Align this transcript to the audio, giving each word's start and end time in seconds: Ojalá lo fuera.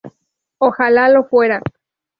Ojalá 0.57 1.09
lo 1.09 1.25
fuera. 1.25 1.61